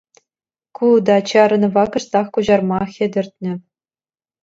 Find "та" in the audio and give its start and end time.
1.09-1.17